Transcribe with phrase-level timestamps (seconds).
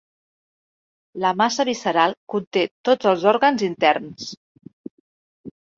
[1.25, 4.35] La massa visceral conté tots els òrgans interns.